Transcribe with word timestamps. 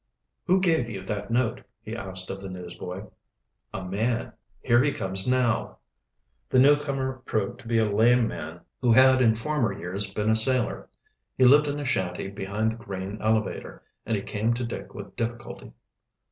"Who 0.47 0.59
gave 0.61 0.89
you 0.89 1.03
that 1.03 1.29
note?" 1.29 1.61
he 1.79 1.95
asked 1.95 2.31
of 2.31 2.41
the 2.41 2.49
newsboy. 2.49 3.05
"A 3.71 3.85
man. 3.85 4.33
Here 4.63 4.81
he 4.81 4.91
comes, 4.91 5.27
now." 5.27 5.77
The 6.49 6.57
newcomer 6.57 7.21
proved 7.23 7.59
to 7.59 7.67
be 7.67 7.77
a 7.77 7.85
lame 7.85 8.27
man, 8.27 8.61
who 8.81 8.93
had 8.93 9.21
in 9.21 9.35
former 9.35 9.71
years 9.71 10.11
been 10.11 10.31
a 10.31 10.35
sailor. 10.35 10.89
He 11.37 11.45
lived 11.45 11.67
in 11.67 11.77
a 11.79 11.85
shanty 11.85 12.29
behind 12.29 12.71
the 12.71 12.77
grain 12.77 13.19
elevator, 13.21 13.83
and 14.03 14.15
he 14.17 14.23
came 14.23 14.55
to 14.55 14.63
Dick 14.65 14.95
with 14.95 15.15
difficulty. 15.15 15.71